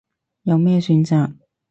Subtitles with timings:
[0.41, 1.35] 有咩選擇